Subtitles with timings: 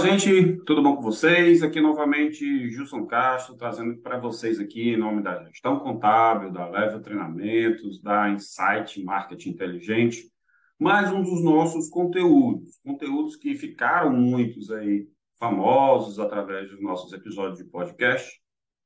[0.00, 1.60] Gente, tudo bom com vocês?
[1.60, 7.00] Aqui novamente Gilson Castro, trazendo para vocês aqui em nome da gestão contábil, da Level
[7.02, 10.30] Treinamentos, da Insight Marketing Inteligente,
[10.78, 17.58] mais um dos nossos conteúdos, conteúdos que ficaram muitos aí famosos através dos nossos episódios
[17.58, 18.40] de podcast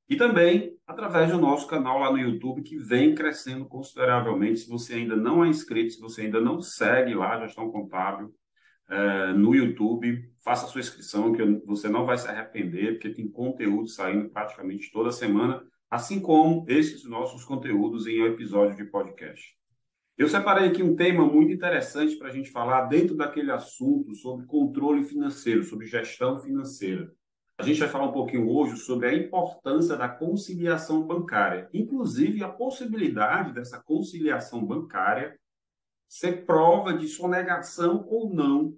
[0.08, 4.60] e também através do nosso canal lá no YouTube, que vem crescendo consideravelmente.
[4.60, 8.32] Se você ainda não é inscrito, se você ainda não segue lá a Gestão Contábil,
[8.92, 13.88] é, no YouTube, faça sua inscrição, que você não vai se arrepender, porque tem conteúdo
[13.88, 19.56] saindo praticamente toda semana, assim como esses nossos conteúdos em episódios de podcast.
[20.18, 24.44] Eu separei aqui um tema muito interessante para a gente falar dentro daquele assunto sobre
[24.44, 27.10] controle financeiro, sobre gestão financeira.
[27.56, 32.48] A gente vai falar um pouquinho hoje sobre a importância da conciliação bancária, inclusive a
[32.48, 35.38] possibilidade dessa conciliação bancária
[36.06, 38.76] ser prova de sonegação ou não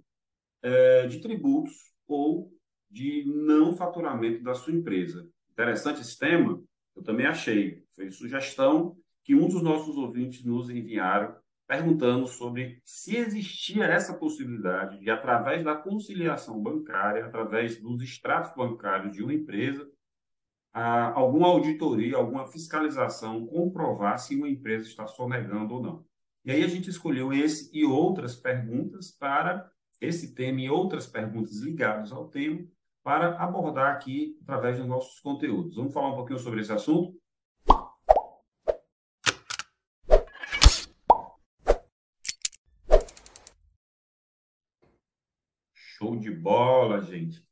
[0.65, 1.75] é, de tributos
[2.09, 2.51] ou
[2.91, 5.29] de não faturamento da sua empresa.
[5.51, 6.61] Interessante esse tema?
[6.97, 7.85] Eu também achei.
[7.95, 14.99] Foi sugestão que um dos nossos ouvintes nos enviaram perguntando sobre se existia essa possibilidade
[15.01, 19.89] de, através da conciliação bancária, através dos extratos bancários de uma empresa,
[20.73, 26.07] alguma auditoria, alguma fiscalização comprovar se uma empresa está sonegando ou não.
[26.45, 29.71] E aí a gente escolheu esse e outras perguntas para
[30.05, 32.67] esse tema e outras perguntas ligadas ao tema
[33.03, 35.77] para abordar aqui através dos nossos conteúdos.
[35.77, 37.21] Vamos falar um pouquinho sobre esse assunto?
[45.75, 47.45] Show de bola, gente.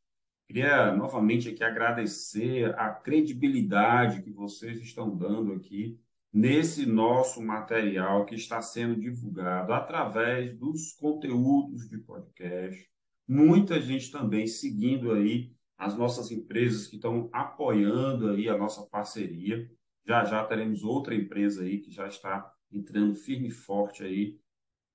[0.46, 5.98] Queria novamente aqui agradecer a credibilidade que vocês estão dando aqui
[6.32, 12.88] nesse nosso material que está sendo divulgado através dos conteúdos de podcast.
[13.28, 19.70] Muita gente também seguindo aí as nossas empresas que estão apoiando aí a nossa parceria.
[20.06, 24.38] Já já teremos outra empresa aí que já está entrando firme e forte aí,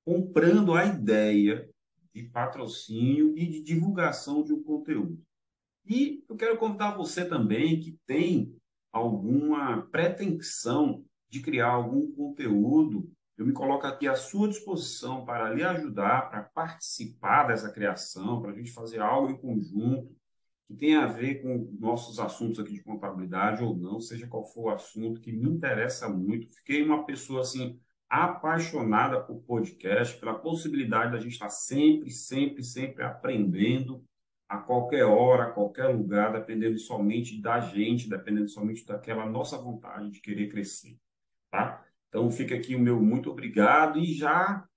[0.03, 1.69] comprando a ideia
[2.13, 5.21] de patrocínio e de divulgação de um conteúdo.
[5.85, 8.55] E eu quero convidar você também que tem
[8.91, 15.63] alguma pretensão de criar algum conteúdo, eu me coloco aqui à sua disposição para lhe
[15.63, 20.15] ajudar, para participar dessa criação, para a gente fazer algo em conjunto
[20.67, 24.63] que tenha a ver com nossos assuntos aqui de contabilidade ou não, seja qual for
[24.63, 26.53] o assunto que me interessa muito.
[26.55, 33.03] Fiquei uma pessoa assim apaixonada por podcast, pela possibilidade da gente estar sempre, sempre, sempre
[33.03, 34.03] aprendendo
[34.49, 40.09] a qualquer hora, a qualquer lugar, dependendo somente da gente, dependendo somente daquela nossa vontade
[40.09, 40.97] de querer crescer
[41.49, 41.85] tá?
[42.09, 44.67] Então fica aqui o meu muito obrigado e já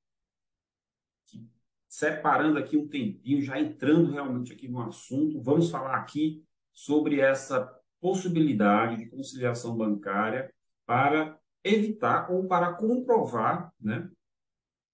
[1.89, 7.67] separando aqui um tempinho, já entrando realmente aqui no assunto, vamos falar aqui sobre essa
[8.01, 10.53] possibilidade de conciliação bancária
[10.87, 14.09] para evitar ou para comprovar, né,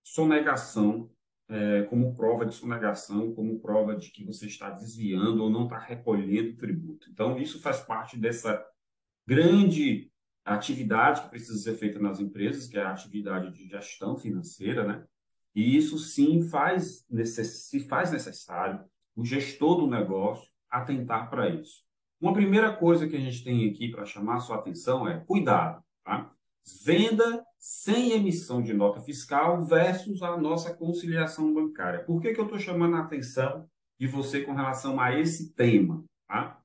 [0.02, 1.10] sonegação
[1.48, 5.78] é, como prova de sonegação, como prova de que você está desviando ou não está
[5.78, 7.08] recolhendo tributo.
[7.10, 8.64] Então, isso faz parte dessa
[9.26, 10.10] grande
[10.46, 14.86] a atividade que precisa ser feita nas empresas, que é a atividade de gestão financeira,
[14.86, 15.04] né?
[15.52, 17.04] E isso sim faz
[17.44, 18.84] se faz necessário
[19.16, 21.82] o gestor do negócio atentar para isso.
[22.20, 25.82] Uma primeira coisa que a gente tem aqui para chamar a sua atenção é cuidado,
[26.04, 26.30] tá?
[26.84, 32.04] Venda sem emissão de nota fiscal versus a nossa conciliação bancária.
[32.04, 33.68] Por que, que eu estou chamando a atenção
[33.98, 36.04] de você com relação a esse tema?
[36.28, 36.60] Tá?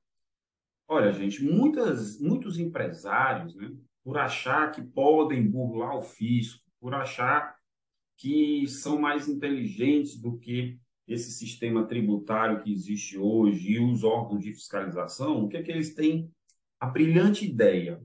[0.94, 7.56] Olha, gente, muitas, muitos empresários, né, por achar que podem burlar o fisco, por achar
[8.14, 14.44] que são mais inteligentes do que esse sistema tributário que existe hoje e os órgãos
[14.44, 16.30] de fiscalização, o que é que eles têm?
[16.78, 17.98] A brilhante ideia.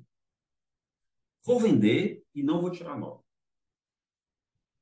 [1.46, 3.27] Vou vender e não vou tirar nota.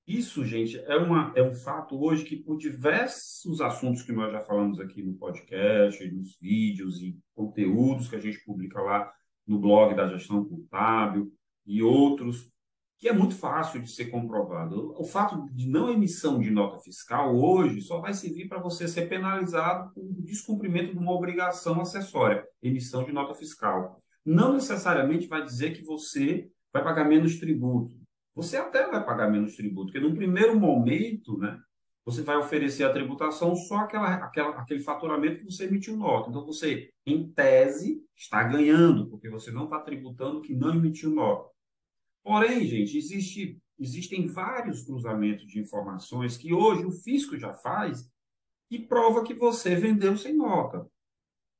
[0.07, 4.39] Isso, gente, é, uma, é um fato hoje que, por diversos assuntos que nós já
[4.41, 9.11] falamos aqui no podcast, nos vídeos e conteúdos que a gente publica lá
[9.47, 11.33] no blog da gestão contábil
[11.65, 12.51] e outros,
[12.99, 14.93] que é muito fácil de ser comprovado.
[14.95, 19.09] O fato de não emissão de nota fiscal hoje só vai servir para você ser
[19.09, 23.99] penalizado por descumprimento de uma obrigação acessória, emissão de nota fiscal.
[24.23, 28.04] Não necessariamente vai dizer que você vai pagar menos tributo
[28.35, 31.57] você até vai pagar menos tributo, porque num primeiro momento, né,
[32.03, 36.29] você vai oferecer a tributação só aquela, aquela, aquele faturamento que você emitiu nota.
[36.29, 41.49] Então, você, em tese, está ganhando, porque você não está tributando que não emitiu nota.
[42.23, 48.07] Porém, gente, existe, existem vários cruzamentos de informações que hoje o fisco já faz
[48.69, 50.85] que prova que você vendeu sem nota.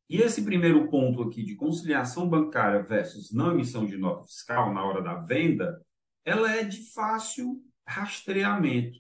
[0.08, 4.84] E esse primeiro ponto aqui de conciliação bancária versus não emissão de nota fiscal na
[4.84, 5.82] hora da venda,
[6.26, 9.00] ela é de fácil rastreamento.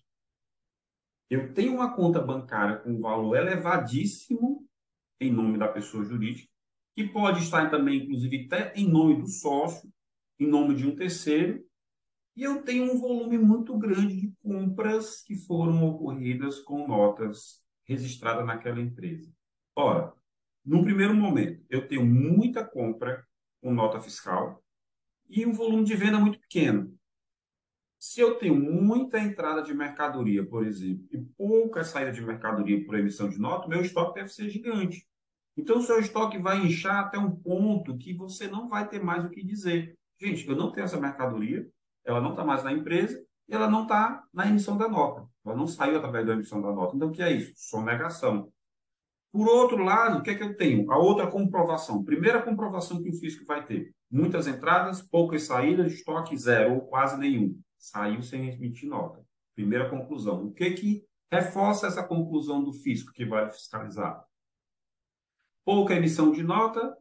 [1.29, 4.65] Eu tenho uma conta bancária com valor elevadíssimo
[5.19, 6.49] em nome da pessoa jurídica,
[6.95, 9.91] que pode estar também, inclusive, até em nome do sócio,
[10.39, 11.65] em nome de um terceiro,
[12.35, 18.45] e eu tenho um volume muito grande de compras que foram ocorridas com notas registradas
[18.45, 19.31] naquela empresa.
[19.75, 20.13] Ora,
[20.65, 23.25] no primeiro momento, eu tenho muita compra
[23.61, 24.61] com nota fiscal
[25.29, 26.94] e um volume de venda muito pequeno.
[28.07, 32.93] Se eu tenho muita entrada de mercadoria, por exemplo, e pouca saída de mercadoria por
[32.93, 35.07] emissão de nota, meu estoque deve ser gigante.
[35.57, 39.25] Então, o seu estoque vai inchar até um ponto que você não vai ter mais
[39.25, 39.97] o que dizer.
[40.21, 41.67] Gente, eu não tenho essa mercadoria,
[42.05, 45.27] ela não está mais na empresa e ela não está na emissão da nota.
[45.43, 46.95] Ela não saiu através da emissão da nota.
[46.95, 47.53] Então, o que é isso?
[47.55, 48.51] Sonegação.
[49.31, 50.91] Por outro lado, o que é que eu tenho?
[50.91, 52.03] A outra comprovação.
[52.03, 53.91] Primeira comprovação que o fisco vai ter.
[54.11, 57.59] Muitas entradas, poucas saídas, estoque zero ou quase nenhum.
[57.85, 59.23] Saiu sem emitir nota.
[59.53, 60.43] Primeira conclusão.
[60.43, 64.25] O que que reforça essa conclusão do fisco que vai fiscalizar?
[65.63, 66.97] Pouca emissão de nota,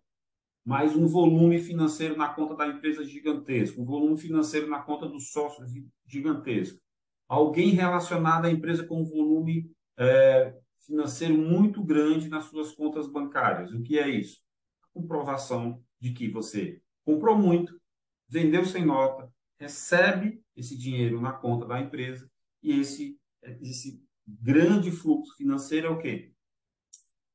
[0.62, 5.18] mais um volume financeiro na conta da empresa gigantesco, um volume financeiro na conta do
[5.18, 5.64] sócio
[6.04, 6.78] gigantesco.
[7.26, 13.72] Alguém relacionado à empresa com um volume é, financeiro muito grande nas suas contas bancárias.
[13.72, 14.42] O que é isso?
[14.82, 17.80] A comprovação de que você comprou muito,
[18.28, 22.30] vendeu sem nota, recebe esse dinheiro na conta da empresa
[22.62, 23.18] e esse,
[23.60, 26.32] esse grande fluxo financeiro é o quê?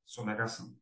[0.06, 0.76] Sonegação.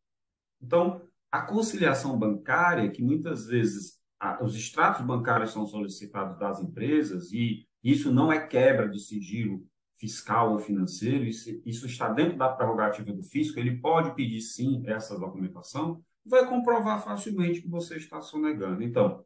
[0.61, 1.01] Então,
[1.31, 7.67] a conciliação bancária, que muitas vezes a, os extratos bancários são solicitados das empresas e
[7.83, 13.11] isso não é quebra de sigilo fiscal ou financeiro, isso, isso está dentro da prerrogativa
[13.11, 18.83] do fisco, ele pode pedir sim essa documentação, vai comprovar facilmente que você está sonegando.
[18.83, 19.25] Então,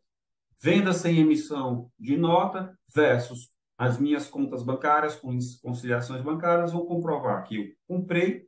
[0.62, 7.44] venda sem emissão de nota versus as minhas contas bancárias, com conciliações bancárias, vão comprovar
[7.48, 8.48] que eu comprei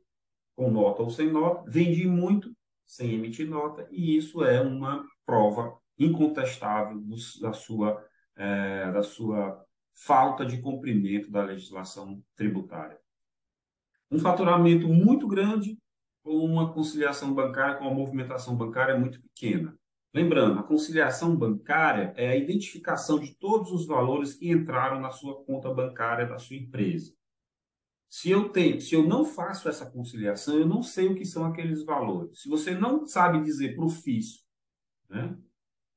[0.54, 2.54] com nota ou sem nota, vendi muito
[2.86, 8.06] sem emitir nota, e isso é uma prova incontestável do, da, sua,
[8.36, 12.98] é, da sua falta de cumprimento da legislação tributária.
[14.10, 15.76] Um faturamento muito grande
[16.22, 19.76] com uma conciliação bancária, com uma movimentação bancária muito pequena.
[20.14, 25.44] Lembrando, a conciliação bancária é a identificação de todos os valores que entraram na sua
[25.44, 27.12] conta bancária da sua empresa.
[28.08, 31.44] Se eu tenho, se eu não faço essa conciliação, eu não sei o que são
[31.44, 32.42] aqueles valores.
[32.42, 34.44] Se você não sabe dizer para o fisco,
[35.10, 35.36] né,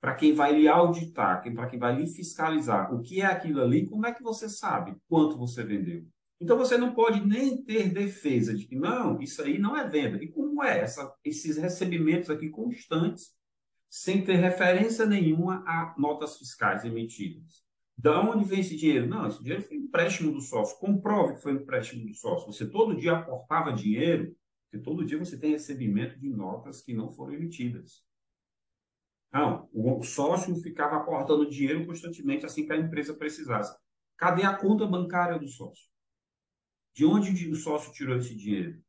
[0.01, 3.85] para quem vai lhe auditar, para quem vai lhe fiscalizar, o que é aquilo ali,
[3.85, 6.07] como é que você sabe quanto você vendeu?
[6.41, 10.23] Então você não pode nem ter defesa de que não, isso aí não é venda.
[10.23, 13.37] E como é essa, esses recebimentos aqui constantes,
[13.89, 17.65] sem ter referência nenhuma a notas fiscais emitidas?
[17.97, 19.07] Da onde vem esse dinheiro?
[19.07, 20.77] Não, esse dinheiro foi empréstimo do sócio.
[20.77, 22.45] Comprove que foi empréstimo do sócio.
[22.45, 24.35] Você todo dia aportava dinheiro,
[24.69, 28.05] porque todo dia você tem recebimento de notas que não foram emitidas.
[29.31, 33.75] Não, o sócio ficava aportando dinheiro constantemente assim que a empresa precisasse.
[34.15, 35.85] Cadê a conta bancária do sócio?
[36.93, 38.81] De onde o sócio tirou esse dinheiro?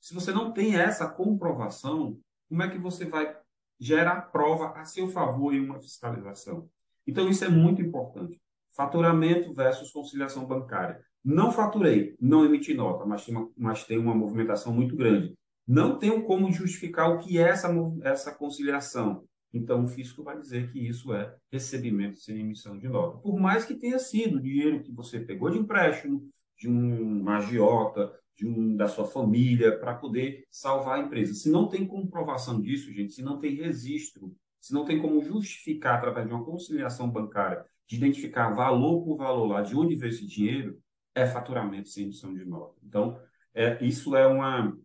[0.00, 3.36] Se você não tem essa comprovação, como é que você vai
[3.80, 6.68] gerar prova a seu favor em uma fiscalização?
[7.06, 8.40] Então, isso é muito importante.
[8.70, 11.00] Faturamento versus conciliação bancária.
[11.24, 15.34] Não faturei, não emiti nota, mas tem uma, mas tem uma movimentação muito grande.
[15.66, 17.68] Não tenho como justificar o que é essa,
[18.02, 19.24] essa conciliação.
[19.52, 23.18] Então, o fisco vai dizer que isso é recebimento sem emissão de nota.
[23.18, 28.48] Por mais que tenha sido dinheiro que você pegou de empréstimo, de um agiota, de
[28.48, 31.34] um, da sua família, para poder salvar a empresa.
[31.34, 35.96] Se não tem comprovação disso, gente, se não tem registro se não tem como justificar,
[35.96, 40.26] através de uma conciliação bancária, de identificar valor por valor lá, de onde veio esse
[40.26, 40.78] dinheiro,
[41.14, 42.78] é faturamento sem emissão de nota.
[42.84, 43.18] Então,
[43.54, 44.76] é, isso é uma,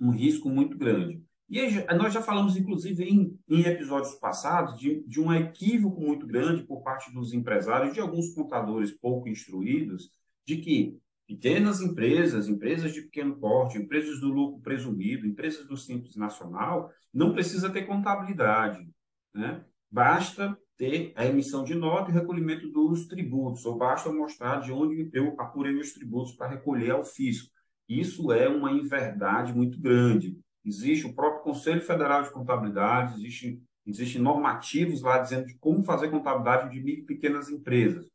[0.00, 1.22] um risco muito grande.
[1.48, 6.26] E aí, nós já falamos, inclusive, em, em episódios passados, de, de um equívoco muito
[6.26, 10.10] grande por parte dos empresários, de alguns contadores pouco instruídos,
[10.46, 16.16] de que pequenas empresas, empresas de pequeno porte, empresas do lucro presumido, empresas do Simples
[16.16, 18.86] Nacional, não precisa ter contabilidade.
[19.34, 19.64] Né?
[19.90, 25.08] Basta ter a emissão de nota e recolhimento dos tributos, ou basta mostrar de onde
[25.12, 27.48] eu apurei os tributos para recolher ao fisco.
[27.88, 30.36] Isso é uma inverdade muito grande.
[30.64, 36.10] Existe o próprio Conselho Federal de Contabilidade, existe, existem normativos lá dizendo de como fazer
[36.10, 38.13] contabilidade de micro e pequenas empresas.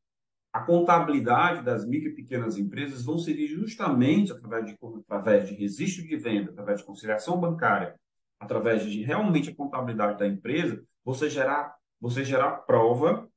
[0.51, 4.77] A contabilidade das micro e pequenas empresas vão servir justamente através de,
[5.07, 7.95] através de registro de venda, através de conciliação bancária,
[8.39, 13.29] através de realmente a contabilidade da empresa, você gerar, você gerar prova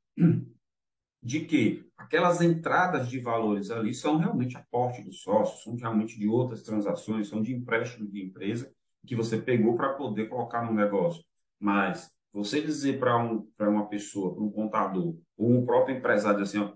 [1.22, 6.26] de que aquelas entradas de valores ali são realmente aporte do sócio, são realmente de
[6.26, 8.72] outras transações, são de empréstimo de empresa
[9.06, 11.22] que você pegou para poder colocar no negócio.
[11.60, 16.58] Mas você dizer para um, uma pessoa, para um contador, ou um próprio empresário assim,
[16.58, 16.72] ó,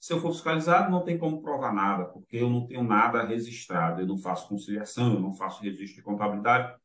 [0.00, 4.00] se eu for fiscalizado, não tem como provar nada, porque eu não tenho nada registrado,
[4.00, 6.76] eu não faço conciliação, eu não faço registro de contabilidade.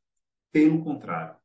[0.51, 1.35] Pelo contrário,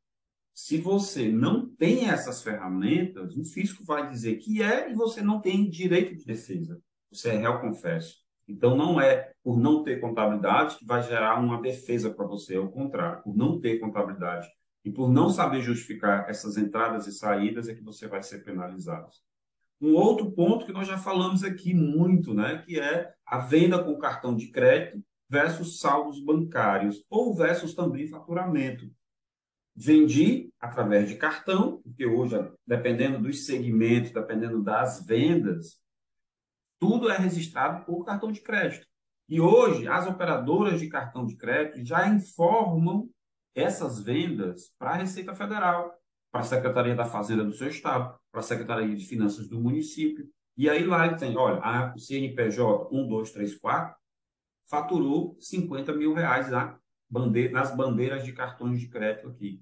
[0.53, 5.39] se você não tem essas ferramentas, o fisco vai dizer que é e você não
[5.39, 6.81] tem direito de defesa.
[7.11, 8.17] Você é réu confesso.
[8.47, 12.67] Então, não é por não ter contabilidade que vai gerar uma defesa para você, ao
[12.67, 14.49] contrário, por não ter contabilidade
[14.83, 19.07] e por não saber justificar essas entradas e saídas é que você vai ser penalizado.
[19.81, 23.97] Um outro ponto que nós já falamos aqui muito, né, que é a venda com
[23.97, 28.91] cartão de crédito versus saldos bancários ou versus também faturamento.
[29.75, 32.35] Vendi através de cartão, porque hoje,
[32.67, 35.79] dependendo dos segmentos, dependendo das vendas,
[36.79, 38.85] tudo é registrado por cartão de crédito.
[39.29, 43.09] E hoje, as operadoras de cartão de crédito já informam
[43.55, 45.93] essas vendas para a Receita Federal
[46.31, 50.29] para a Secretaria da Fazenda do seu estado, para a Secretaria de Finanças do município.
[50.57, 53.95] E aí lá ele tem, olha, a, CNPJ 1234
[54.69, 59.61] faturou 50 mil reais lá, bandeira, nas bandeiras de cartões de crédito aqui.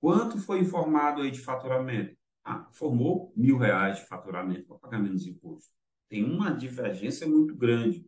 [0.00, 2.16] Quanto foi informado aí de faturamento?
[2.44, 5.70] Ah, formou mil reais de faturamento para pagar menos imposto.
[6.08, 8.04] Tem uma divergência muito grande.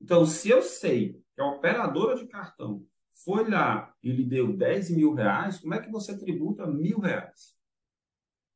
[0.00, 2.84] Então, se eu sei que a operadora de cartão
[3.24, 7.55] foi lá e lhe deu 10 mil reais, como é que você tributa mil reais?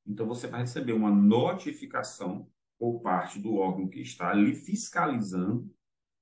[0.06, 5.70] Então, você vai receber uma notificação por parte do órgão que está ali fiscalizando,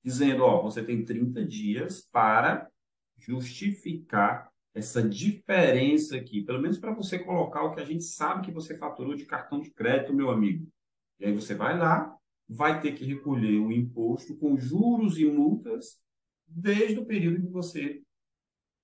[0.03, 2.69] dizendo, ó, você tem 30 dias para
[3.17, 8.53] justificar essa diferença aqui, pelo menos para você colocar o que a gente sabe que
[8.53, 10.69] você faturou de cartão de crédito, meu amigo.
[11.19, 12.17] E aí você vai lá,
[12.49, 16.01] vai ter que recolher o imposto com juros e multas
[16.47, 18.03] desde o período que você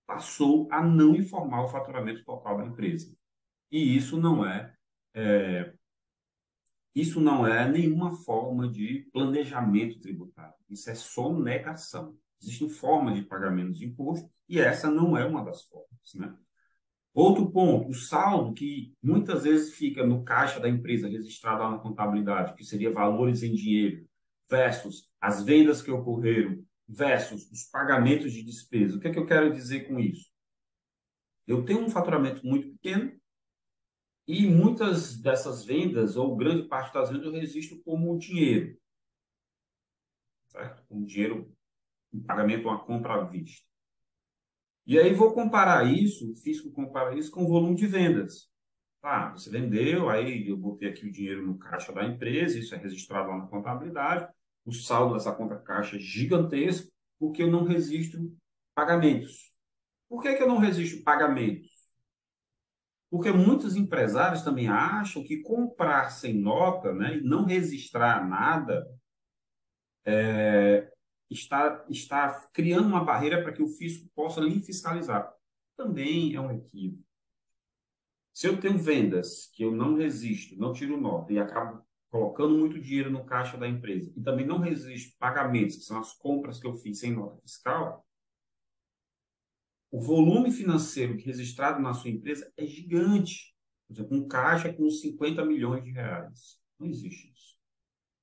[0.07, 3.17] passou a não informar o faturamento total da empresa.
[3.71, 4.74] E isso não é,
[5.15, 5.73] é
[6.95, 10.55] isso não é nenhuma forma de planejamento tributário.
[10.71, 12.17] Isso é sonegação.
[12.41, 16.15] Existem formas de pagamento de imposto e essa não é uma das formas.
[16.15, 16.33] Né?
[17.13, 22.55] Outro ponto, o saldo que muitas vezes fica no caixa da empresa registrado na contabilidade,
[22.55, 24.07] que seria valores em dinheiro,
[24.49, 28.97] versus as vendas que ocorreram, versus os pagamentos de despesa.
[28.97, 30.31] O que é que eu quero dizer com isso?
[31.47, 33.13] Eu tenho um faturamento muito pequeno
[34.27, 38.77] e muitas dessas vendas, ou grande parte das vendas, eu registro como dinheiro.
[40.49, 40.83] Certo?
[40.89, 41.53] Como dinheiro
[42.13, 43.67] em pagamento, uma compra à vista.
[44.87, 48.51] E aí vou comparar isso, o fisco compara isso com o volume de vendas.
[49.01, 52.79] Tá, você vendeu, aí eu botei aqui o dinheiro no caixa da empresa, isso é
[52.79, 54.29] registrado lá na contabilidade
[54.65, 58.35] o saldo dessa conta caixa é gigantesco, porque eu não registro
[58.75, 59.53] pagamentos.
[60.09, 61.69] Por que, que eu não registro pagamentos?
[63.15, 68.91] Porque muitos empresários também acham que comprar sem nota né, e não registrar nada
[70.05, 70.93] é,
[71.31, 75.33] está, está criando uma barreira para que o fisco possa lhe fiscalizar.
[75.77, 77.05] Também é um equívoco.
[78.33, 82.81] Se eu tenho vendas que eu não resisto, não tiro nota e acabo colocando muito
[82.81, 86.67] dinheiro no caixa da empresa e também não resiste pagamentos, que são as compras que
[86.67, 88.05] eu fiz sem nota fiscal,
[89.95, 93.55] o volume financeiro registrado na sua empresa é gigante.
[93.87, 96.61] Por exemplo, um caixa com 50 milhões de reais.
[96.81, 97.57] Não existe isso.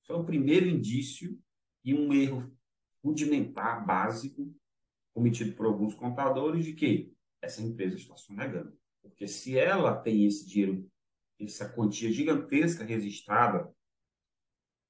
[0.03, 1.39] Isso é o primeiro indício
[1.81, 2.53] e um erro
[3.01, 4.53] rudimentar, básico,
[5.13, 8.77] cometido por alguns contadores, de que essa empresa está sonegando.
[9.01, 10.91] Porque se ela tem esse dinheiro,
[11.39, 13.73] essa quantia gigantesca registrada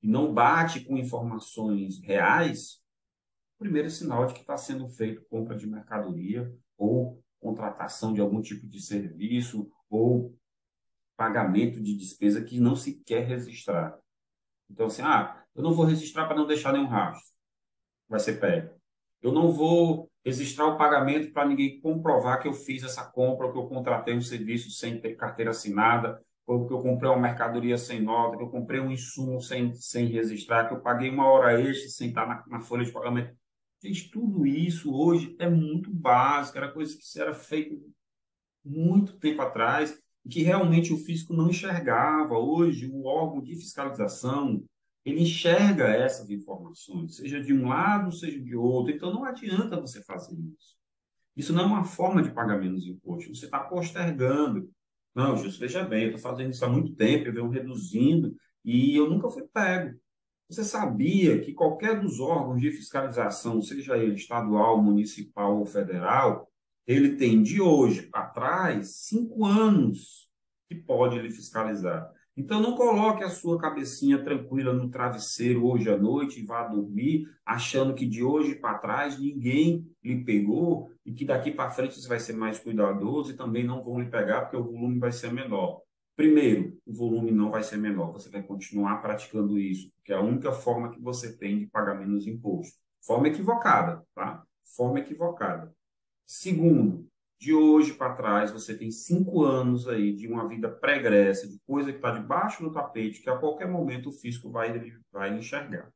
[0.02, 2.82] e não bate com informações reais,
[3.56, 8.42] o primeiro sinal de que está sendo feito compra de mercadoria ou contratação de algum
[8.42, 10.36] tipo de serviço ou
[11.16, 13.98] pagamento de despesa que não se quer registrar.
[14.70, 17.32] Então, assim, ah, eu não vou registrar para não deixar nenhum rastro.
[18.10, 18.74] Vai ser pego.
[19.22, 23.54] Eu não vou registrar o pagamento para ninguém comprovar que eu fiz essa compra ou
[23.54, 27.78] que eu contratei um serviço sem ter carteira assinada ou que eu comprei uma mercadoria
[27.78, 31.62] sem nota, que eu comprei um insumo sem, sem registrar, que eu paguei uma hora
[31.62, 33.36] extra sem estar na, na folha de pagamento.
[33.82, 37.82] Gente, tudo isso hoje é muito básico, era coisa que era feito
[38.64, 42.38] muito tempo atrás que realmente o físico não enxergava.
[42.38, 44.64] Hoje, o órgão de fiscalização,
[45.04, 48.94] ele enxerga essas informações, seja de um lado, seja de outro.
[48.94, 50.78] Então, não adianta você fazer isso.
[51.36, 53.34] Isso não é uma forma de pagar menos imposto.
[53.34, 54.70] Você está postergando.
[55.16, 58.96] Não, Gilson, veja bem, eu estou fazendo isso há muito tempo, eu venho reduzindo e
[58.96, 60.00] eu nunca fui pego.
[60.52, 66.52] Você sabia que qualquer dos órgãos de fiscalização, seja ele estadual, municipal ou federal,
[66.86, 70.30] ele tem de hoje para trás cinco anos
[70.68, 72.12] que pode lhe fiscalizar.
[72.36, 77.30] Então não coloque a sua cabecinha tranquila no travesseiro hoje à noite e vá dormir
[77.46, 82.10] achando que de hoje para trás ninguém lhe pegou e que daqui para frente você
[82.10, 85.32] vai ser mais cuidadoso e também não vão lhe pegar porque o volume vai ser
[85.32, 85.82] menor.
[86.22, 90.22] Primeiro, o volume não vai ser menor, você vai continuar praticando isso, porque é a
[90.22, 92.78] única forma que você tem de pagar menos imposto.
[93.04, 94.44] Forma equivocada, tá?
[94.64, 95.74] Forma equivocada.
[96.28, 97.08] Segundo,
[97.40, 101.92] de hoje para trás, você tem cinco anos aí de uma vida pregressa, de coisa
[101.92, 104.80] que está debaixo do tapete, que a qualquer momento o fisco vai,
[105.12, 105.92] vai enxergar.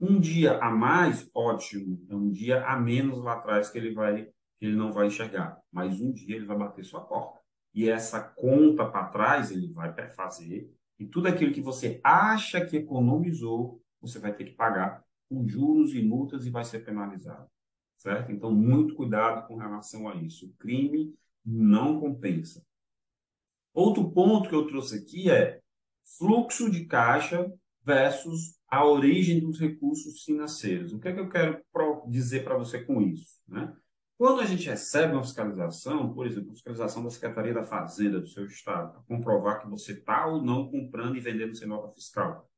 [0.00, 2.02] Um dia a mais, ótimo.
[2.08, 5.60] É um dia a menos lá atrás que ele vai que ele não vai enxergar.
[5.70, 7.43] Mas um dia ele vai bater sua porta.
[7.74, 10.72] E essa conta para trás ele vai fazer.
[10.98, 15.94] E tudo aquilo que você acha que economizou, você vai ter que pagar com juros
[15.94, 17.48] e multas e vai ser penalizado
[18.04, 18.30] certo?
[18.30, 20.46] Então, muito cuidado com relação a isso.
[20.46, 21.14] O crime
[21.44, 22.62] não compensa.
[23.72, 25.60] Outro ponto que eu trouxe aqui é
[26.18, 27.50] fluxo de caixa
[27.82, 30.92] versus a origem dos recursos financeiros.
[30.92, 31.62] O que é que eu quero
[32.08, 33.40] dizer para você com isso?
[33.48, 33.74] Né?
[34.16, 38.46] Quando a gente recebe uma fiscalização, por exemplo, fiscalização da Secretaria da Fazenda do seu
[38.46, 42.48] estado, para comprovar que você está ou não comprando e vendendo sem nota fiscal,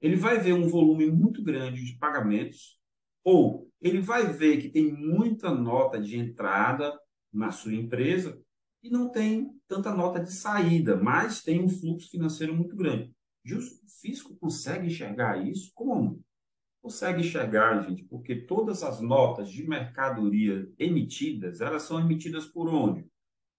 [0.00, 2.78] ele vai ver um volume muito grande de pagamentos
[3.24, 6.92] ou ele vai ver que tem muita nota de entrada
[7.32, 8.38] na sua empresa
[8.82, 13.10] e não tem tanta nota de saída, mas tem um fluxo financeiro muito grande.
[13.42, 15.72] Justo, o fisco consegue enxergar isso?
[15.74, 16.22] Como?
[16.84, 23.08] Consegue enxergar, gente, porque todas as notas de mercadoria emitidas, elas são emitidas por onde?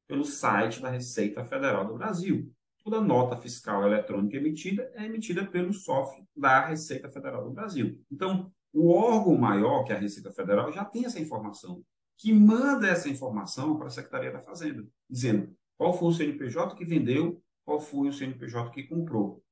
[0.08, 2.54] Pelo site da Receita Federal do Brasil.
[2.84, 8.00] Toda nota fiscal eletrônica emitida é emitida pelo software da Receita Federal do Brasil.
[8.12, 11.84] Então, o órgão maior, que é a Receita Federal, já tem essa informação,
[12.20, 16.86] que manda essa informação para a Secretaria da Fazenda, dizendo qual foi o CNPJ que
[16.86, 19.44] vendeu, qual foi o CNPJ que comprou.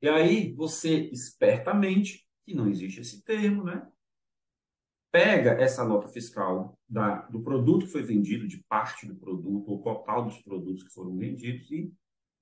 [0.00, 3.86] E aí você, espertamente, que não existe esse termo, né?
[5.10, 9.82] Pega essa nota fiscal da, do produto que foi vendido, de parte do produto, ou
[9.82, 11.92] total dos produtos que foram vendidos, e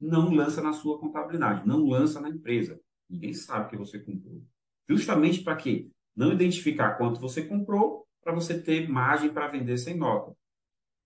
[0.00, 2.80] não lança na sua contabilidade, não lança na empresa.
[3.08, 4.42] Ninguém sabe que você comprou.
[4.88, 5.90] Justamente para quê?
[6.14, 10.36] Não identificar quanto você comprou, para você ter margem para vender sem nota.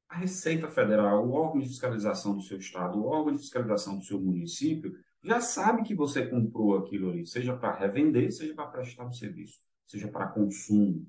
[0.08, 4.04] A Receita Federal, o órgão de fiscalização do seu estado, o órgão de fiscalização do
[4.04, 9.06] seu município, já sabe que você comprou aquilo ali, seja para revender, seja para prestar
[9.06, 11.06] um serviço, seja para consumo.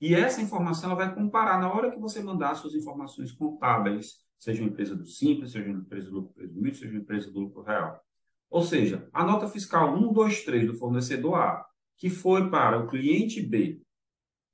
[0.00, 4.62] E essa informação ela vai comparar na hora que você mandar suas informações contábeis, seja
[4.62, 7.62] uma empresa do Simples, seja uma empresa do lucro presumido, seja uma empresa do lucro
[7.62, 8.02] real.
[8.50, 13.82] Ou seja, a nota fiscal 123 do fornecedor A, que foi para o cliente B,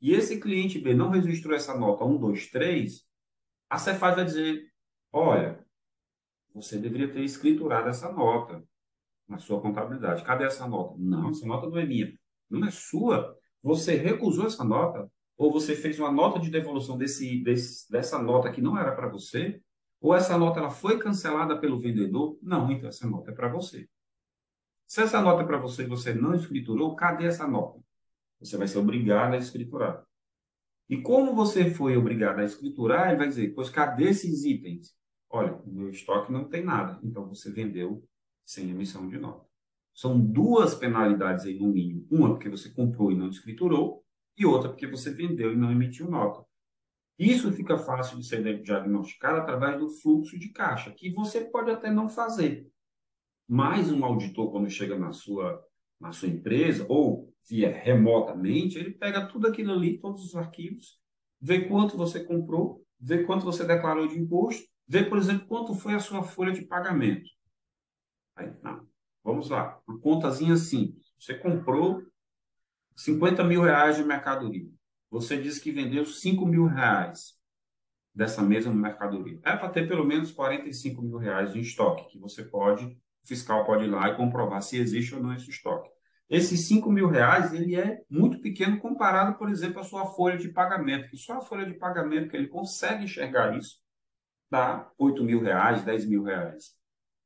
[0.01, 3.05] e esse cliente B não registrou essa nota 123,
[3.69, 4.65] a Cefaz vai dizer:
[5.13, 5.65] olha,
[6.55, 8.63] você deveria ter escriturado essa nota
[9.29, 10.25] na sua contabilidade.
[10.25, 10.95] Cadê essa nota?
[10.99, 12.13] Não, essa nota não é minha.
[12.49, 13.37] Não é sua.
[13.63, 15.11] Você recusou essa nota?
[15.37, 19.09] Ou você fez uma nota de devolução desse, desse dessa nota que não era para
[19.09, 19.61] você?
[20.01, 22.39] Ou essa nota ela foi cancelada pelo vendedor?
[22.43, 23.89] Não, então essa nota é para você.
[24.87, 27.81] Se essa nota é para você e você não escriturou, cadê essa nota?
[28.41, 30.05] Você vai ser obrigado a escriturar.
[30.89, 34.93] E como você foi obrigado a escriturar, ele vai dizer, pois cadê esses itens?
[35.31, 38.05] Olha, o meu estoque não tem nada, então você vendeu
[38.45, 39.47] sem emissão de nota.
[39.95, 42.07] São duas penalidades aí no mínimo.
[42.11, 44.05] Uma porque você comprou e não escriturou,
[44.37, 46.45] e outra porque você vendeu e não emitiu nota.
[47.19, 51.93] Isso fica fácil de ser diagnosticado através do fluxo de caixa, que você pode até
[51.93, 52.67] não fazer.
[53.47, 55.63] Mas um auditor, quando chega na sua,
[56.01, 60.99] na sua empresa, ou via remotamente, ele pega tudo aquilo ali, todos os arquivos,
[61.39, 65.95] vê quanto você comprou, vê quanto você declarou de imposto, vê, por exemplo, quanto foi
[65.95, 67.31] a sua folha de pagamento.
[68.35, 68.85] Aí, não.
[69.23, 71.07] Vamos lá, uma contazinha simples.
[71.17, 72.03] Você comprou
[72.97, 74.69] 50 mil reais de mercadoria.
[75.09, 77.39] Você disse que vendeu 5 mil reais
[78.13, 79.39] dessa mesma mercadoria.
[79.45, 83.65] É para ter pelo menos 45 mil reais de estoque, que você pode, o fiscal
[83.65, 85.89] pode ir lá e comprovar se existe ou não esse estoque.
[86.29, 90.49] Esses 5 mil reais, ele é muito pequeno comparado, por exemplo, à sua folha de
[90.49, 93.79] pagamento, que só a folha de pagamento que ele consegue enxergar isso
[94.51, 96.75] dá 8 mil reais, 10 mil reais.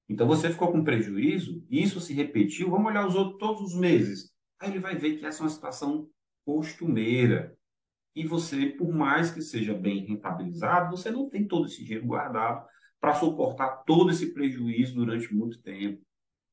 [0.08, 4.32] Então você ficou com prejuízo, isso se repetiu, vamos olhar os outros todos os meses.
[4.60, 6.08] Aí ele vai ver que essa é uma situação
[6.44, 7.56] costumeira.
[8.14, 12.66] E você, por mais que seja bem rentabilizado, você não tem todo esse dinheiro guardado
[13.00, 16.02] para suportar todo esse prejuízo durante muito tempo.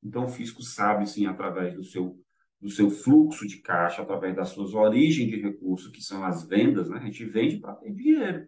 [0.03, 2.17] Então o fisco sabe, sim, através do seu,
[2.59, 6.89] do seu fluxo de caixa, através das suas origens de recurso, que são as vendas,
[6.89, 6.97] né?
[6.97, 8.47] a gente vende para ter dinheiro.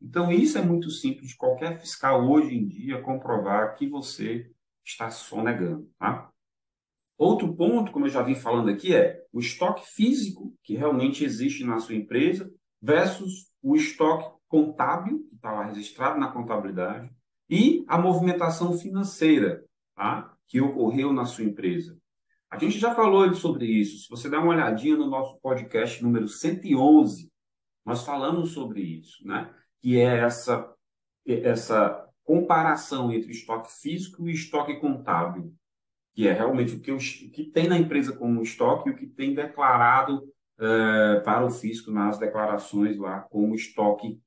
[0.00, 4.50] Então, isso é muito simples de qualquer fiscal hoje em dia comprovar que você
[4.84, 5.90] está sonegando.
[5.98, 6.30] Tá?
[7.16, 11.64] Outro ponto, como eu já vim falando aqui, é o estoque físico que realmente existe
[11.64, 17.10] na sua empresa versus o estoque contábil, que está lá registrado na contabilidade,
[17.50, 19.64] e a movimentação financeira
[19.96, 20.32] tá?
[20.46, 21.98] que ocorreu na sua empresa.
[22.50, 23.98] A gente já falou sobre isso.
[23.98, 27.30] Se você der uma olhadinha no nosso podcast número 111,
[27.84, 29.26] nós falamos sobre isso.
[29.26, 29.52] Né?
[29.80, 30.74] Que é essa,
[31.26, 35.54] essa comparação entre estoque físico e estoque contábil,
[36.14, 39.06] que é realmente o que, o que tem na empresa como estoque e o que
[39.06, 40.24] tem declarado
[40.58, 44.20] uh, para o fisco nas declarações lá como estoque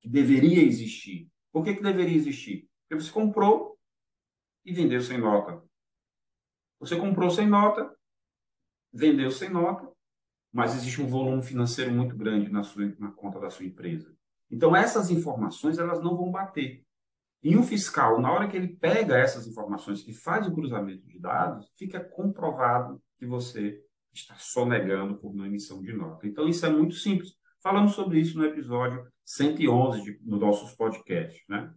[0.00, 1.28] que deveria existir.
[1.52, 2.68] Por que, que deveria existir?
[2.88, 3.78] Porque você comprou
[4.64, 5.62] e vendeu sem nota.
[6.80, 7.92] Você comprou sem nota,
[8.92, 9.90] vendeu sem nota,
[10.52, 14.16] mas existe um volume financeiro muito grande na, sua, na conta da sua empresa.
[14.50, 16.84] Então, essas informações elas não vão bater.
[17.42, 21.18] E o fiscal, na hora que ele pega essas informações e faz o cruzamento de
[21.18, 23.80] dados, fica comprovado que você
[24.12, 26.26] está sonegando por uma emissão de nota.
[26.26, 27.34] Então, isso é muito simples.
[27.62, 31.42] Falamos sobre isso no episódio 111 de, no nossos podcasts.
[31.48, 31.72] Né?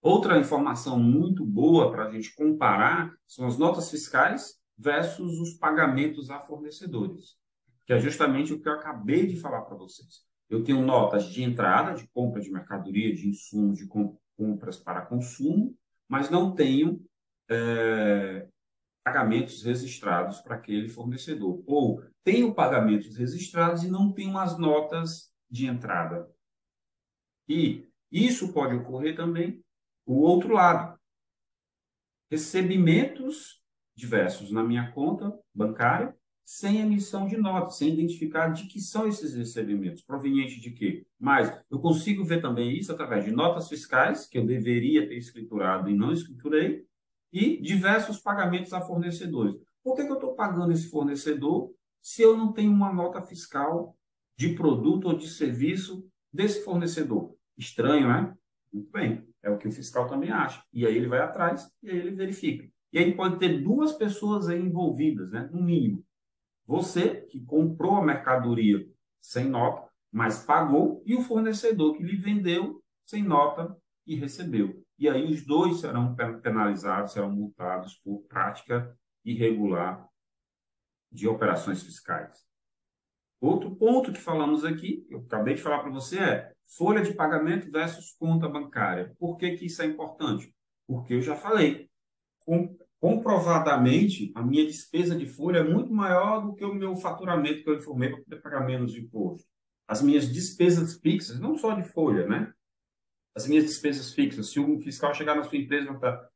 [0.00, 6.30] Outra informação muito boa para a gente comparar são as notas fiscais versus os pagamentos
[6.30, 7.36] a fornecedores,
[7.86, 10.24] que é justamente o que eu acabei de falar para vocês.
[10.54, 13.88] Eu tenho notas de entrada, de compra de mercadoria, de insumos, de
[14.36, 15.76] compras para consumo,
[16.08, 17.04] mas não tenho
[17.50, 18.46] é,
[19.02, 21.60] pagamentos registrados para aquele fornecedor.
[21.66, 26.30] Ou tenho pagamentos registrados e não tenho as notas de entrada.
[27.48, 29.60] E isso pode ocorrer também
[30.06, 30.96] o outro lado.
[32.30, 33.60] Recebimentos
[33.96, 39.34] diversos na minha conta bancária sem emissão de nota, sem identificar de que são esses
[39.34, 41.06] recebimentos, provenientes de quê?
[41.18, 45.88] Mas eu consigo ver também isso através de notas fiscais, que eu deveria ter escriturado
[45.88, 46.84] e não escriturei,
[47.32, 49.56] e diversos pagamentos a fornecedores.
[49.82, 53.96] Por que, que eu estou pagando esse fornecedor se eu não tenho uma nota fiscal
[54.36, 57.34] de produto ou de serviço desse fornecedor?
[57.56, 58.34] Estranho, né?
[58.72, 60.62] Muito bem, é o que o fiscal também acha.
[60.72, 62.68] E aí ele vai atrás e aí ele verifica.
[62.92, 65.48] E aí pode ter duas pessoas envolvidas, né?
[65.52, 66.04] no mínimo.
[66.66, 68.86] Você que comprou a mercadoria
[69.20, 74.84] sem nota, mas pagou, e o fornecedor que lhe vendeu sem nota e recebeu.
[74.98, 80.08] E aí os dois serão penalizados, serão multados por prática irregular
[81.10, 82.44] de operações fiscais.
[83.40, 87.70] Outro ponto que falamos aqui, eu acabei de falar para você, é folha de pagamento
[87.70, 89.14] versus conta bancária.
[89.18, 90.54] Por que, que isso é importante?
[90.86, 91.90] Porque eu já falei,
[93.00, 97.68] comprovadamente, a minha despesa de folha é muito maior do que o meu faturamento que
[97.68, 99.46] eu informei para poder pagar menos de imposto.
[99.86, 102.52] As minhas despesas fixas, não só de folha, né?
[103.34, 104.50] As minhas despesas fixas.
[104.50, 106.28] Se um fiscal chegar na sua empresa e perguntar,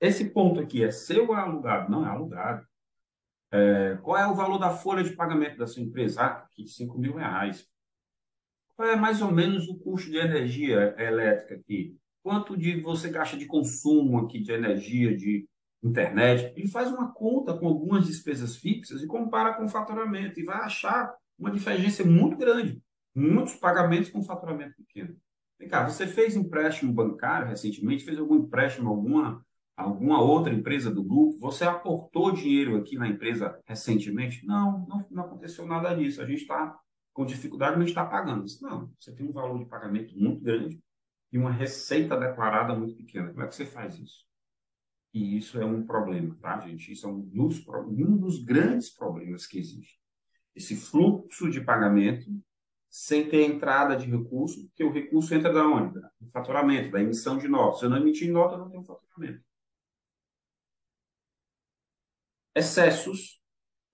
[0.00, 1.90] esse ponto aqui é seu ou é alugado?
[1.90, 2.66] Não, é alugado.
[3.52, 6.22] É, qual é o valor da folha de pagamento da sua empresa?
[6.22, 7.66] Ah, aqui, 5 mil reais.
[8.74, 11.96] Qual é mais ou menos o custo de energia elétrica aqui?
[12.22, 15.48] Quanto de você gasta de consumo aqui de energia, de
[15.88, 20.44] internet, ele faz uma conta com algumas despesas fixas e compara com o faturamento e
[20.44, 22.82] vai achar uma divergência muito grande.
[23.14, 25.16] Muitos pagamentos com faturamento pequeno.
[25.58, 28.04] Vem cá, você fez empréstimo bancário recentemente?
[28.04, 29.44] Fez algum empréstimo alguma,
[29.76, 31.38] alguma outra empresa do grupo?
[31.40, 34.44] Você aportou dinheiro aqui na empresa recentemente?
[34.46, 36.20] Não, não, não aconteceu nada disso.
[36.20, 36.78] A gente está
[37.14, 38.44] com dificuldade, não está pagando.
[38.60, 40.78] Não, você tem um valor de pagamento muito grande
[41.32, 43.30] e uma receita declarada muito pequena.
[43.30, 44.26] Como é que você faz isso?
[45.16, 46.92] E isso é um problema, tá, gente?
[46.92, 49.98] Isso é um dos, um dos grandes problemas que existe.
[50.54, 52.30] Esse fluxo de pagamento
[52.90, 55.98] sem ter entrada de recurso, porque o recurso entra da onde?
[56.20, 57.78] Do faturamento, da emissão de nota.
[57.78, 59.42] Se eu não emitir nota, eu não tenho faturamento.
[62.54, 63.42] Excessos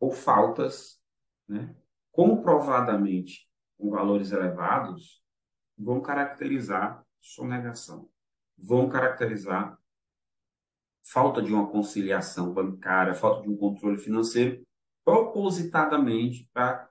[0.01, 1.01] ou faltas,
[1.47, 1.73] né,
[2.11, 5.23] comprovadamente com valores elevados,
[5.79, 8.11] vão caracterizar sonegação,
[8.59, 9.81] vão caracterizar
[11.05, 14.63] falta de uma conciliação bancária, falta de um controle financeiro,
[15.05, 16.89] propositadamente para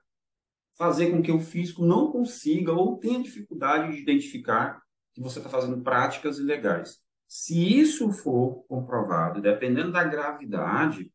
[0.74, 5.50] fazer com que o fisco não consiga ou tenha dificuldade de identificar que você está
[5.50, 6.98] fazendo práticas ilegais.
[7.28, 11.10] Se isso for comprovado, dependendo da gravidade,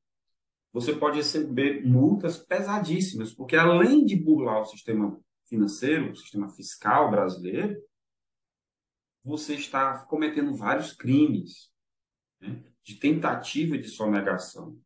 [0.71, 7.09] você pode receber multas pesadíssimas, porque além de burlar o sistema financeiro, o sistema fiscal
[7.09, 7.79] brasileiro,
[9.23, 11.71] você está cometendo vários crimes
[12.39, 14.79] né, de tentativa de sonegação.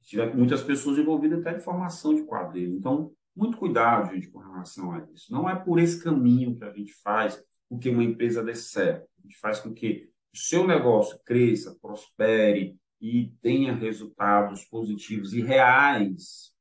[0.00, 2.74] Tiver muitas pessoas envolvidas até em formação de quadrilha.
[2.74, 5.30] Então, muito cuidado, gente, com relação a isso.
[5.30, 9.06] Não é por esse caminho que a gente faz com que uma empresa dê certo.
[9.18, 15.42] A gente faz com que o seu negócio cresça, prospere e tenha resultados positivos e
[15.42, 16.54] reais.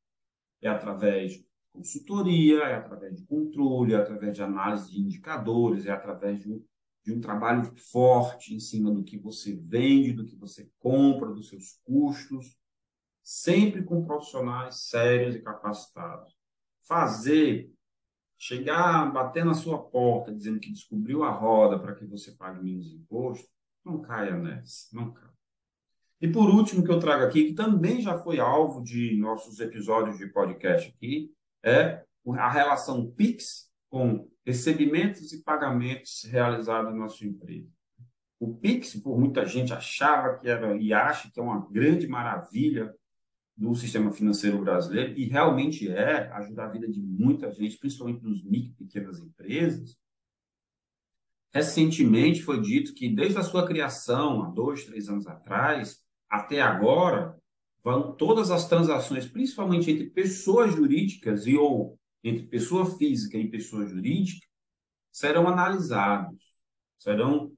[0.61, 5.91] É através de consultoria, é através de controle, é através de análise de indicadores, é
[5.91, 6.61] através de
[7.03, 11.49] de um trabalho forte em cima do que você vende, do que você compra, dos
[11.49, 12.57] seus custos,
[13.23, 16.35] sempre com profissionais sérios e capacitados.
[16.81, 17.71] Fazer,
[18.37, 22.91] chegar, bater na sua porta dizendo que descobriu a roda para que você pague menos
[22.91, 23.47] imposto,
[23.85, 25.29] não caia nessa, não caia.
[26.21, 30.17] E por último que eu trago aqui, que também já foi alvo de nossos episódios
[30.17, 31.31] de podcast aqui,
[31.63, 32.03] é
[32.37, 37.69] a relação PIX com recebimentos e pagamentos realizados na sua empresa.
[38.39, 42.91] O Pix, por muita gente achava que era e acha que é uma grande maravilha
[43.55, 48.43] do sistema financeiro brasileiro, e realmente é, ajuda a vida de muita gente, principalmente dos
[48.43, 49.95] micro e pequenas empresas.
[51.53, 57.37] Recentemente foi dito que desde a sua criação, há dois, três anos atrás, até agora,
[57.83, 63.87] vão todas as transações, principalmente entre pessoas jurídicas e ou entre pessoa física e pessoa
[63.87, 64.45] jurídica,
[65.11, 66.53] serão analisados,
[66.97, 67.53] serão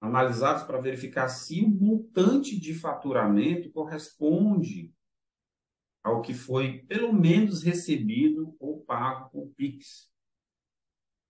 [0.00, 4.92] analisados para verificar se o montante de faturamento corresponde
[6.02, 10.12] ao que foi pelo menos recebido ou pago com Pix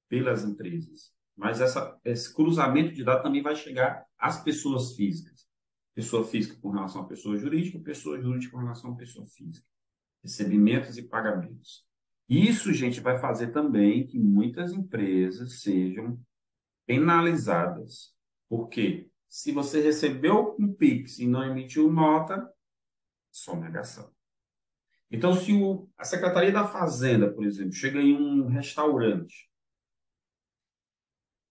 [0.09, 1.15] pelas empresas.
[1.35, 5.47] Mas essa, esse cruzamento de dados também vai chegar às pessoas físicas
[5.97, 9.67] pessoa física com relação à pessoa jurídica, pessoa jurídica com relação à pessoa física.
[10.23, 11.86] Recebimentos e pagamentos.
[12.29, 16.21] Isso, gente, vai fazer também que muitas empresas sejam
[16.87, 18.15] penalizadas.
[18.49, 19.09] Por quê?
[19.29, 22.51] Se você recebeu um PIX e não emitiu nota,
[23.31, 24.11] só negação.
[25.11, 29.49] Então, se o, a Secretaria da Fazenda, por exemplo, chega em um restaurante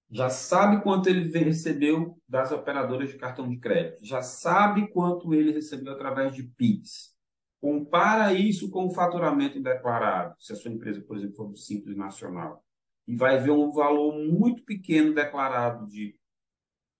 [0.09, 5.51] já sabe quanto ele recebeu das operadoras de cartão de crédito, já sabe quanto ele
[5.51, 7.14] recebeu através de PIX.
[7.59, 11.95] Compara isso com o faturamento declarado, se a sua empresa, por exemplo, for do Simples
[11.95, 12.63] Nacional,
[13.07, 16.17] e vai ver um valor muito pequeno declarado de,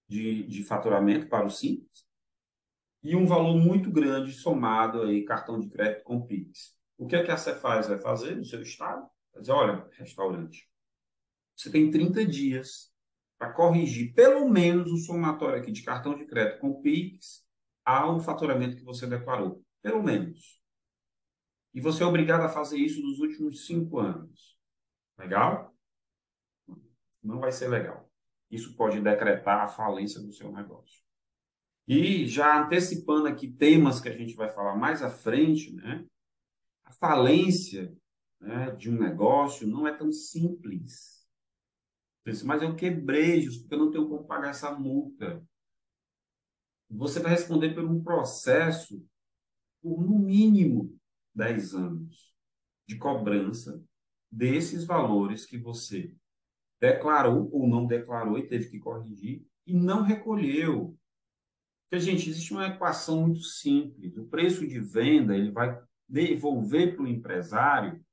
[0.08, 2.06] de, de faturamento para o Simples
[3.04, 6.76] e um valor muito grande somado aí cartão de crédito com PIX.
[6.98, 9.08] O que é que a Cefaz vai fazer no seu estado?
[9.34, 10.68] Vai dizer, olha, restaurante,
[11.56, 12.92] você tem 30 dias
[13.38, 17.44] para corrigir pelo menos o somatório aqui de cartão de crédito com PIX
[17.84, 19.65] ao faturamento que você declarou.
[19.86, 20.60] Pelo menos.
[21.74, 24.58] E você é obrigado a fazer isso nos últimos cinco anos.
[25.18, 25.76] Legal?
[27.22, 28.10] Não vai ser legal.
[28.50, 31.04] Isso pode decretar a falência do seu negócio.
[31.88, 36.04] E já antecipando aqui temas que a gente vai falar mais à frente, né?
[36.84, 37.96] A falência
[38.40, 41.16] né, de um negócio não é tão simples
[42.44, 45.46] mas eu quebrei, justo porque eu não tenho como pagar essa multa.
[46.90, 49.06] Você vai responder por um processo
[49.86, 50.98] por no mínimo
[51.36, 52.34] 10 anos
[52.88, 53.86] de cobrança
[54.32, 56.12] desses valores que você
[56.82, 60.98] declarou ou não declarou e teve que corrigir e não recolheu.
[61.84, 64.18] Porque, gente, existe uma equação muito simples.
[64.18, 68.04] O preço de venda ele vai devolver para o empresário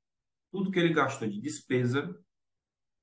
[0.51, 2.15] tudo que ele gastou de despesa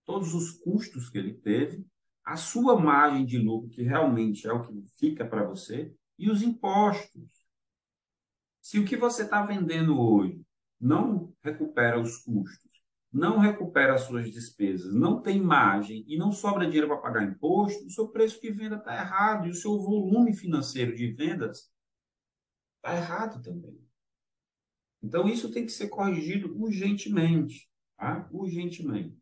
[0.04, 1.84] todos os custos que ele teve,
[2.24, 6.40] a sua margem de lucro, que realmente é o que fica para você, e os
[6.40, 7.39] impostos.
[8.70, 10.40] Se o que você está vendendo hoje
[10.80, 12.80] não recupera os custos,
[13.12, 17.84] não recupera as suas despesas, não tem margem e não sobra dinheiro para pagar imposto,
[17.84, 21.68] o seu preço de venda está errado e o seu volume financeiro de vendas
[22.76, 23.76] está errado também.
[25.02, 27.68] Então, isso tem que ser corrigido urgentemente.
[27.96, 28.28] Tá?
[28.30, 29.20] Urgentemente.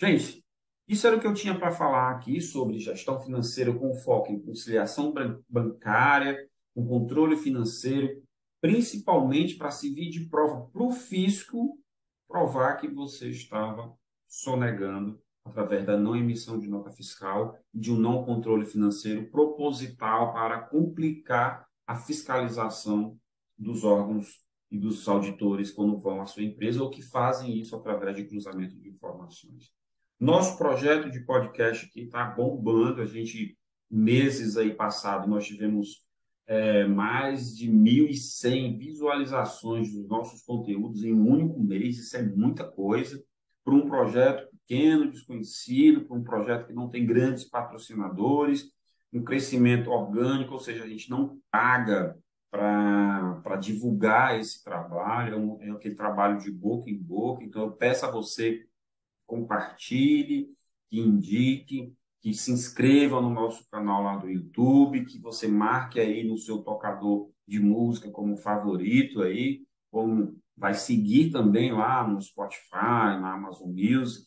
[0.00, 0.42] Gente,
[0.88, 4.40] isso era o que eu tinha para falar aqui sobre gestão financeira com foco em
[4.40, 5.12] conciliação
[5.46, 8.26] bancária, com controle financeiro,
[8.60, 11.78] principalmente para servir de prova para o fisco
[12.26, 13.92] provar que você estava
[14.26, 20.32] sonegando através da não emissão de nota fiscal e de um não controle financeiro proposital
[20.32, 23.18] para complicar a fiscalização
[23.56, 28.14] dos órgãos e dos auditores quando vão à sua empresa ou que fazem isso através
[28.16, 29.72] de cruzamento de informações.
[30.20, 33.56] Nosso projeto de podcast aqui está bombando, a gente
[33.90, 36.06] meses aí passados, nós tivemos
[36.48, 41.98] é, mais de 1.100 visualizações dos nossos conteúdos em um único mês.
[41.98, 43.22] Isso é muita coisa
[43.62, 48.72] para um projeto pequeno, desconhecido, para um projeto que não tem grandes patrocinadores,
[49.12, 52.16] um crescimento orgânico, ou seja, a gente não paga
[52.50, 57.44] para divulgar esse trabalho, é, um, é aquele trabalho de boca em boca.
[57.44, 58.66] Então, eu peço a você
[59.26, 60.48] compartilhe,
[60.88, 66.26] que indique, que se inscreva no nosso canal lá do YouTube, que você marque aí
[66.26, 73.18] no seu tocador de música como favorito aí, como vai seguir também lá no Spotify,
[73.20, 74.26] na Amazon Music,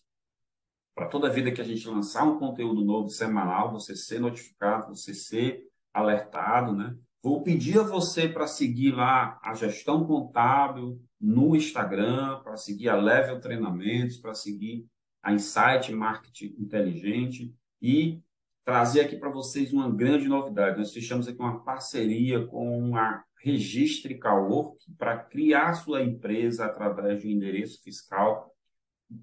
[0.95, 5.13] para toda vida que a gente lançar um conteúdo novo semanal, você ser notificado, você
[5.13, 5.62] ser
[5.93, 6.95] alertado, né?
[7.23, 12.95] Vou pedir a você para seguir lá a gestão contábil no Instagram, para seguir a
[12.95, 14.88] Level Treinamentos, para seguir
[15.21, 18.22] a Insight Marketing Inteligente e
[18.63, 20.78] trazer aqui para vocês uma grande novidade.
[20.78, 27.28] Nós fechamos aqui uma parceria com a Registre Cowork para criar sua empresa através de
[27.28, 28.56] um endereço fiscal,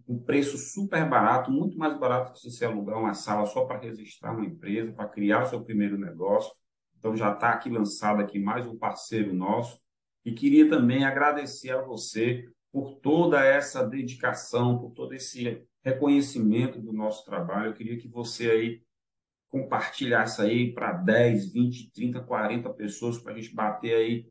[0.07, 3.79] um preço super barato, muito mais barato que se você alugar uma sala só para
[3.79, 6.53] registrar uma empresa, para criar o seu primeiro negócio.
[6.99, 9.81] Então já está aqui lançado aqui mais um parceiro nosso.
[10.25, 16.93] E queria também agradecer a você por toda essa dedicação, por todo esse reconhecimento do
[16.93, 17.71] nosso trabalho.
[17.71, 18.83] Eu queria que você aí
[19.49, 24.29] compartilhasse aí para 10, 20, 30, 40 pessoas para a gente bater aí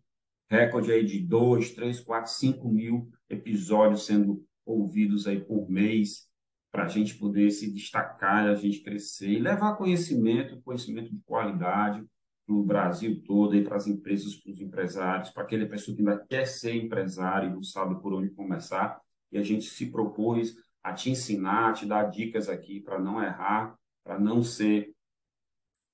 [0.49, 6.27] recorde aí de 2, 3, 4, 5 mil episódios sendo ouvidos aí por mês
[6.71, 12.05] para a gente poder se destacar, a gente crescer e levar conhecimento, conhecimento de qualidade
[12.47, 16.01] para o Brasil todo e para as empresas, para os empresários, para aquele pessoa que
[16.01, 18.99] ainda quer ser empresário e não sabe por onde começar.
[19.31, 23.21] E a gente se propôs a te ensinar, a te dar dicas aqui para não
[23.21, 24.93] errar, para não ser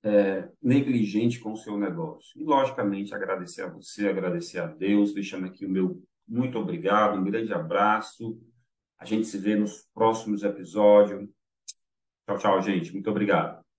[0.04, 2.40] é, negligente com o seu negócio.
[2.40, 7.24] E, logicamente, agradecer a você, agradecer a Deus, deixando aqui o meu muito obrigado, um
[7.24, 8.40] grande abraço.
[8.98, 11.30] A gente se vê nos próximos episódios.
[12.26, 12.94] Tchau, tchau, gente.
[12.94, 13.73] Muito obrigado.